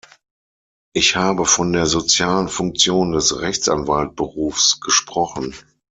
[0.95, 5.53] Ich habe von der sozialen Funktion des Rechtsanwaltberufs gesprochen.